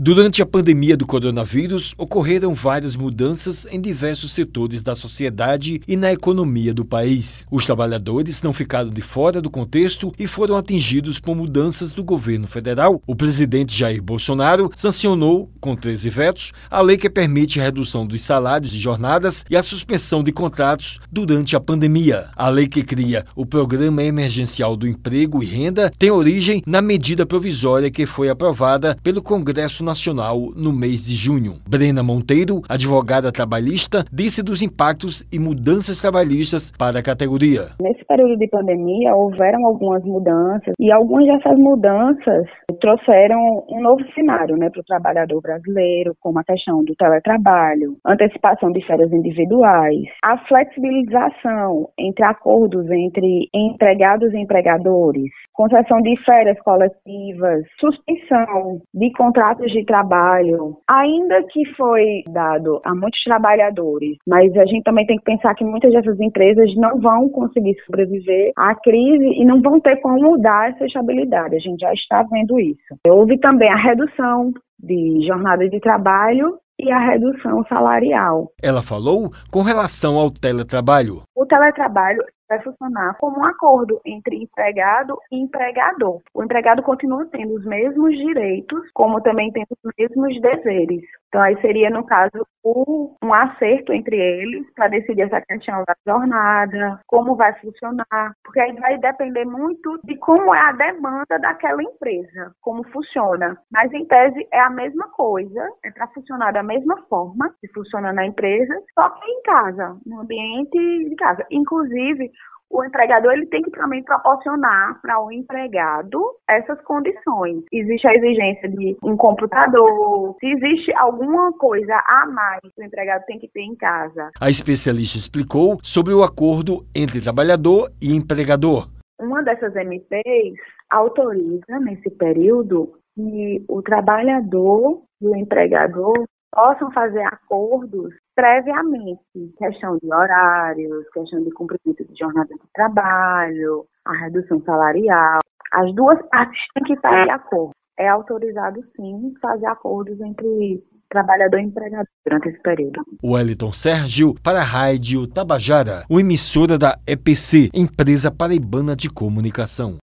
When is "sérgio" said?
153.72-154.34